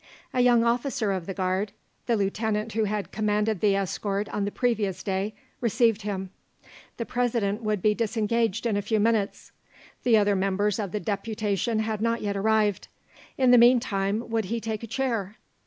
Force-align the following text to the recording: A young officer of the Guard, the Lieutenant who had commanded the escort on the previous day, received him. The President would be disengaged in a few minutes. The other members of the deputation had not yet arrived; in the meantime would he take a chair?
A 0.33 0.41
young 0.41 0.63
officer 0.63 1.11
of 1.11 1.27
the 1.27 1.33
Guard, 1.35 1.73
the 2.07 2.15
Lieutenant 2.15 2.73
who 2.73 2.85
had 2.85 3.11
commanded 3.11 3.59
the 3.59 3.75
escort 3.75 4.27
on 4.29 4.45
the 4.45 4.51
previous 4.51 5.03
day, 5.03 5.35
received 5.59 6.01
him. 6.01 6.31
The 6.97 7.05
President 7.05 7.61
would 7.61 7.83
be 7.83 7.93
disengaged 7.93 8.65
in 8.65 8.75
a 8.75 8.81
few 8.81 8.99
minutes. 8.99 9.51
The 10.01 10.17
other 10.17 10.35
members 10.35 10.79
of 10.79 10.91
the 10.91 10.99
deputation 10.99 11.77
had 11.81 12.01
not 12.01 12.23
yet 12.23 12.35
arrived; 12.35 12.87
in 13.37 13.51
the 13.51 13.59
meantime 13.59 14.27
would 14.27 14.45
he 14.45 14.59
take 14.59 14.81
a 14.81 14.87
chair? 14.87 15.35